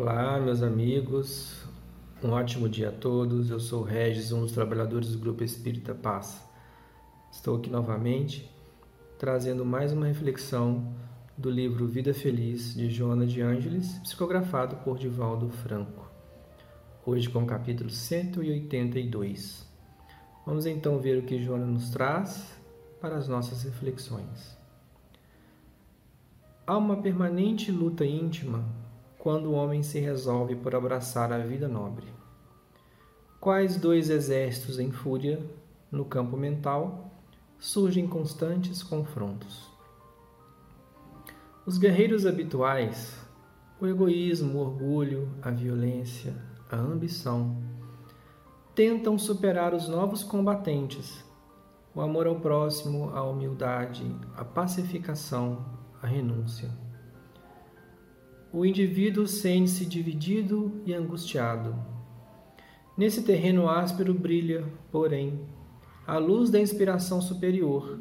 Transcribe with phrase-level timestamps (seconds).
[0.00, 1.60] Olá, meus amigos,
[2.22, 3.50] um ótimo dia a todos.
[3.50, 6.40] Eu sou o Regis, um dos trabalhadores do Grupo Espírita Paz.
[7.32, 8.48] Estou aqui novamente
[9.18, 10.94] trazendo mais uma reflexão
[11.36, 16.08] do livro Vida Feliz de Joana de Ângeles, psicografado por Divaldo Franco.
[17.04, 19.68] Hoje com o capítulo 182.
[20.46, 22.56] Vamos então ver o que Joana nos traz
[23.00, 24.56] para as nossas reflexões.
[26.64, 28.64] Há uma permanente luta íntima
[29.28, 32.06] quando o homem se resolve por abraçar a vida nobre.
[33.38, 35.38] Quais dois exércitos em fúria,
[35.92, 37.12] no campo mental,
[37.58, 39.70] surgem constantes confrontos.
[41.66, 43.22] Os guerreiros habituais,
[43.78, 46.34] o egoísmo, o orgulho, a violência,
[46.70, 47.54] a ambição,
[48.74, 51.22] tentam superar os novos combatentes,
[51.94, 55.66] o amor ao próximo, a humildade, a pacificação,
[56.00, 56.87] a renúncia
[58.52, 61.74] o indivíduo sente-se dividido e angustiado.
[62.96, 65.40] Nesse terreno áspero brilha, porém,
[66.06, 67.98] a luz da inspiração superior,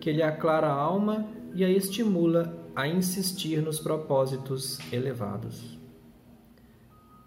[0.00, 5.78] que lhe aclara a alma e a estimula a insistir nos propósitos elevados.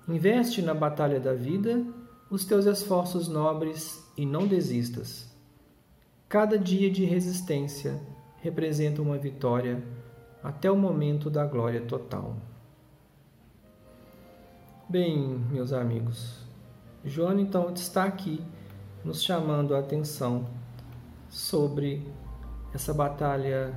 [0.08, 1.86] Investe na batalha da vida
[2.30, 5.30] os teus esforços nobres e não desistas.
[6.30, 8.00] Cada dia de resistência
[8.38, 9.84] representa uma vitória
[10.42, 12.51] até o momento da glória total.
[14.92, 16.46] Bem, meus amigos,
[17.06, 18.44] João então está aqui
[19.06, 20.46] nos chamando a atenção
[21.30, 22.06] sobre
[22.74, 23.74] essa batalha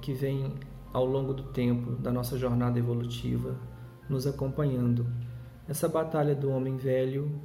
[0.00, 0.54] que vem
[0.92, 3.58] ao longo do tempo da nossa jornada evolutiva
[4.08, 5.04] nos acompanhando.
[5.68, 7.36] Essa batalha do homem velho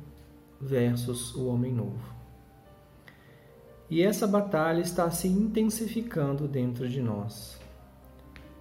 [0.62, 2.14] versus o homem novo.
[3.90, 7.60] E essa batalha está se intensificando dentro de nós.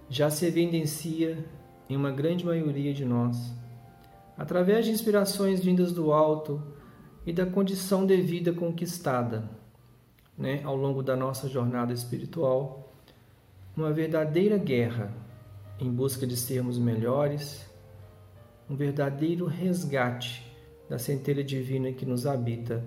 [0.09, 1.37] Já se evidencia
[1.87, 3.53] em uma grande maioria de nós
[4.39, 6.63] através de inspirações vindas do alto
[7.25, 9.49] e da condição de vida conquistada
[10.37, 12.93] né, ao longo da nossa jornada espiritual,
[13.75, 15.13] uma verdadeira guerra
[15.77, 17.69] em busca de sermos melhores,
[18.69, 20.49] um verdadeiro resgate
[20.89, 22.81] da centelha divina que nos habita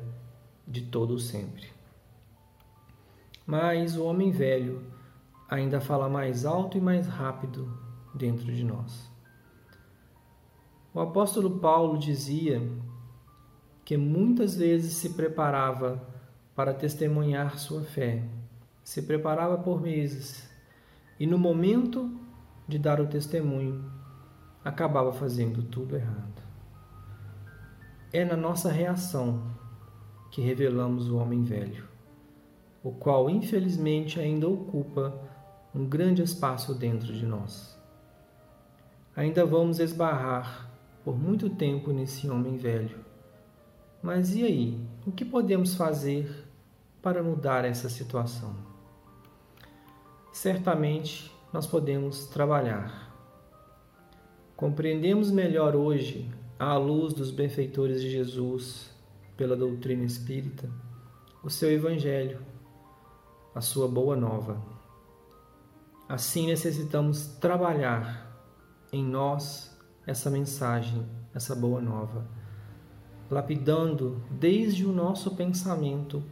[0.67, 1.67] de todo o sempre.
[3.45, 4.87] Mas o homem velho
[5.51, 7.71] ainda fala mais alto e mais rápido
[8.15, 9.13] dentro de nós.
[10.95, 12.61] O apóstolo Paulo dizia
[13.83, 16.07] que muitas vezes se preparava
[16.55, 18.23] para testemunhar sua fé,
[18.85, 20.51] se preparava por meses
[21.19, 22.11] e no momento
[22.69, 23.91] de dar o testemunho
[24.63, 26.43] acabava fazendo tudo errado.
[28.13, 29.51] É na nossa reação
[30.31, 31.89] que revelamos o homem velho,
[32.83, 35.19] o qual infelizmente ainda ocupa
[35.75, 37.81] um grande espaço dentro de nós.
[39.17, 40.72] Ainda vamos esbarrar
[41.05, 42.99] por muito tempo nesse homem velho.
[44.03, 44.81] Mas e aí?
[45.07, 46.47] O que podemos fazer
[47.01, 48.55] para mudar essa situação?
[50.33, 53.13] Certamente nós podemos trabalhar.
[54.57, 58.91] Compreendemos melhor hoje, à luz dos benfeitores de Jesus,
[59.37, 60.71] pela doutrina espírita,
[61.43, 62.41] o seu Evangelho,
[63.55, 64.63] a sua boa nova.
[66.09, 68.31] Assim necessitamos trabalhar
[68.93, 69.72] em nós
[70.07, 72.27] essa mensagem, essa boa nova,
[73.31, 76.23] lapidando desde o nosso pensamento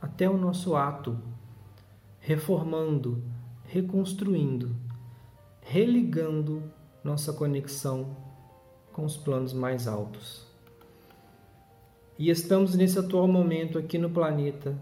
[0.00, 1.18] até o nosso ato,
[2.18, 3.22] reformando,
[3.64, 4.74] reconstruindo,
[5.60, 6.62] religando
[7.04, 8.16] nossa conexão
[8.92, 10.46] com os planos mais altos.
[12.18, 14.76] E estamos nesse atual momento aqui no planeta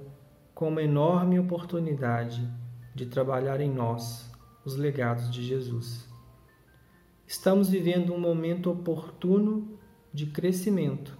[0.54, 2.48] com uma enorme oportunidade
[2.94, 4.30] de trabalhar em nós
[4.64, 6.08] os legados de Jesus.
[7.26, 9.76] Estamos vivendo um momento oportuno
[10.12, 11.18] de crescimento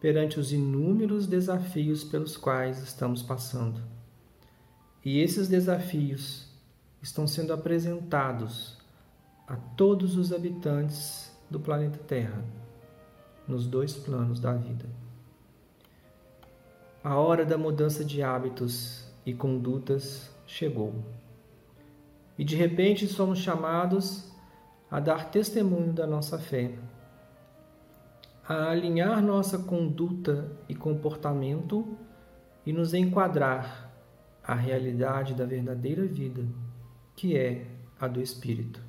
[0.00, 3.82] perante os inúmeros desafios pelos quais estamos passando.
[5.04, 6.48] E esses desafios
[7.02, 8.78] estão sendo apresentados
[9.46, 12.42] a todos os habitantes do planeta Terra,
[13.46, 14.88] nos dois planos da vida.
[17.02, 21.04] A hora da mudança de hábitos e condutas chegou.
[22.38, 24.33] E de repente somos chamados
[24.94, 26.70] a dar testemunho da nossa fé,
[28.48, 31.98] a alinhar nossa conduta e comportamento
[32.64, 33.92] e nos enquadrar
[34.40, 36.46] à realidade da verdadeira vida,
[37.16, 37.66] que é
[37.98, 38.80] a do Espírito.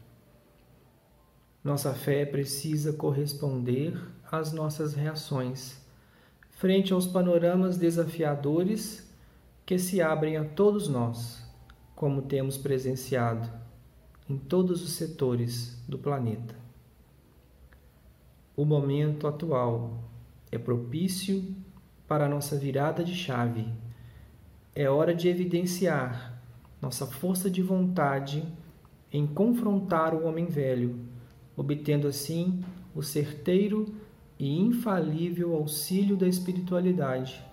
[1.64, 4.00] Nossa fé precisa corresponder
[4.32, 5.84] às nossas reações
[6.52, 9.12] frente aos panoramas desafiadores
[9.66, 11.44] que se abrem a todos nós,
[11.96, 13.65] como temos presenciado
[14.28, 16.56] em todos os setores do planeta.
[18.58, 20.00] o momento atual
[20.52, 21.44] é propício
[22.08, 23.68] para nossa virada de chave.
[24.74, 26.42] É hora de evidenciar
[26.82, 28.44] nossa força de vontade
[29.12, 31.00] em confrontar o homem velho,
[31.56, 32.64] obtendo assim
[32.94, 33.94] o certeiro
[34.40, 37.44] e infalível auxílio da espiritualidade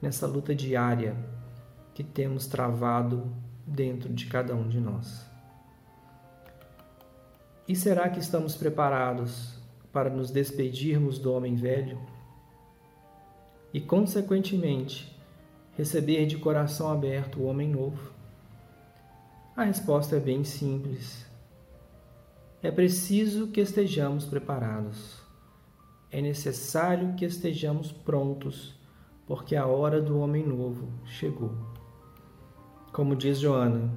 [0.00, 1.16] nessa luta diária
[1.94, 3.32] que temos travado
[3.66, 5.35] dentro de cada um de nós.
[7.68, 9.58] E será que estamos preparados
[9.92, 11.98] para nos despedirmos do homem velho
[13.74, 15.12] e, consequentemente,
[15.76, 18.12] receber de coração aberto o homem novo?
[19.56, 21.26] A resposta é bem simples.
[22.62, 25.20] É preciso que estejamos preparados.
[26.10, 28.78] É necessário que estejamos prontos,
[29.26, 31.52] porque a hora do homem novo chegou.
[32.92, 33.90] Como diz Joana,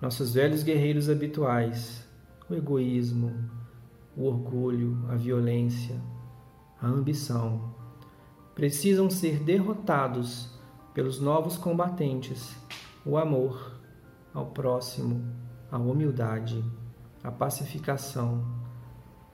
[0.00, 2.03] nossos velhos guerreiros habituais,
[2.48, 3.32] o egoísmo,
[4.16, 6.00] o orgulho, a violência,
[6.80, 7.74] a ambição,
[8.54, 10.50] precisam ser derrotados
[10.92, 12.56] pelos novos combatentes,
[13.04, 13.80] o amor,
[14.32, 15.24] ao próximo,
[15.70, 16.64] a humildade,
[17.22, 18.44] a pacificação,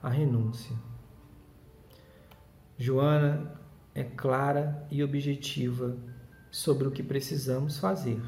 [0.02, 0.76] a renúncia.
[2.78, 3.60] Joana
[3.94, 5.96] é clara e objetiva
[6.50, 8.22] sobre o que precisamos fazer.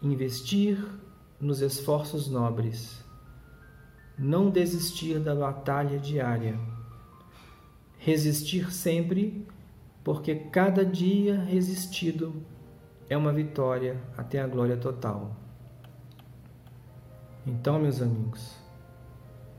[0.00, 0.78] Investir
[1.42, 3.04] nos esforços nobres,
[4.16, 6.56] não desistir da batalha diária,
[7.98, 9.44] resistir sempre,
[10.04, 12.32] porque cada dia resistido
[13.10, 15.36] é uma vitória até a glória total.
[17.44, 18.56] Então, meus amigos,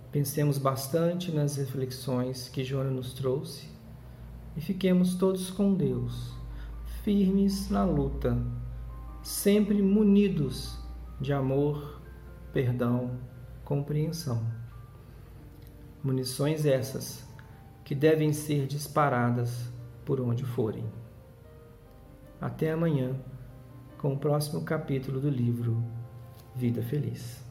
[0.09, 3.67] pensemos bastante nas reflexões que Joana nos trouxe
[4.55, 6.31] e fiquemos todos com Deus,
[7.03, 8.41] firmes na luta,
[9.21, 10.81] sempre munidos
[11.23, 12.01] de amor,
[12.51, 13.17] perdão,
[13.63, 14.45] compreensão.
[16.03, 17.25] Munições essas
[17.85, 19.71] que devem ser disparadas
[20.03, 20.85] por onde forem.
[22.41, 23.15] Até amanhã
[23.97, 25.81] com o próximo capítulo do livro
[26.53, 27.42] Vida Feliz.